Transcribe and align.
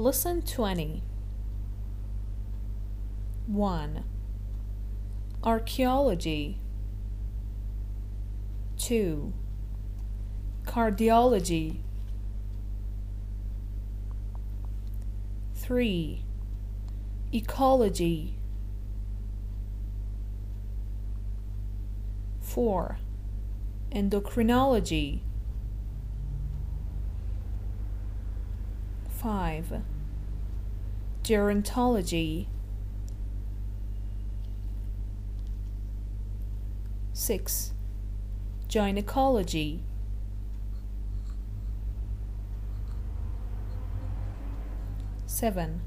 Lesson 0.00 0.40
20 0.40 1.02
1. 3.46 4.04
Archaeology 5.44 6.58
2. 8.78 9.34
Cardiology 10.64 11.80
3. 15.54 16.24
Ecology 17.34 18.38
4. 22.40 22.98
Endocrinology 23.92 25.20
5. 29.20 29.82
Gerontology 31.22 32.46
6. 37.12 37.72
Gynecology 38.68 39.82
7. 45.26 45.82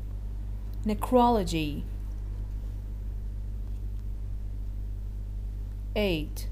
Necrology 0.85 1.81
8. 5.95 6.49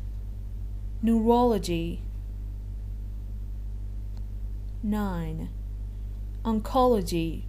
Neurology 1.03 2.01
9. 4.81 5.49
Oncology 6.43 7.43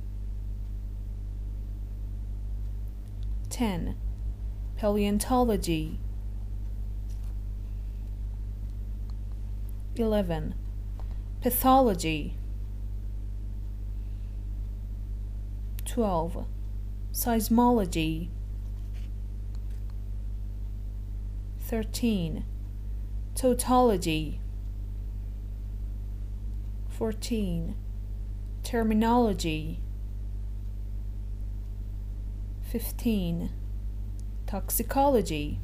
10. 3.49 3.97
Paleontology 4.77 5.99
11. 9.97 10.55
Pathology 11.41 12.34
12. 15.84 16.47
Seismology 17.12 18.29
13. 21.61 22.45
Tautology 23.34 24.41
14. 26.89 27.75
Terminology 28.63 29.81
15. 32.71 33.51
Toxicology 34.47 35.59